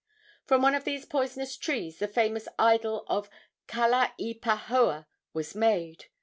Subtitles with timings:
[0.47, 3.29] From one of these poisonous trees the famous idol of
[3.67, 6.05] Kalaipahoa was made.